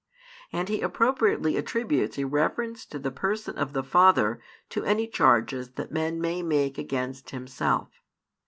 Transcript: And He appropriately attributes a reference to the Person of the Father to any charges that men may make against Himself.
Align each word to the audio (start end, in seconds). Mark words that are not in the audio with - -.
And 0.51 0.67
He 0.67 0.81
appropriately 0.81 1.57
attributes 1.57 2.17
a 2.17 2.23
reference 2.25 2.87
to 2.87 2.97
the 2.97 3.11
Person 3.11 3.55
of 3.59 3.73
the 3.73 3.83
Father 3.83 4.41
to 4.69 4.83
any 4.83 5.05
charges 5.07 5.73
that 5.73 5.91
men 5.91 6.19
may 6.19 6.41
make 6.41 6.79
against 6.79 7.29
Himself. 7.29 7.89